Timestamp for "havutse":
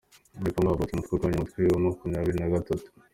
0.71-0.93